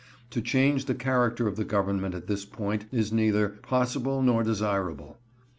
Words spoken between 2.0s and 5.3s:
at this point is neither possible nor desirable.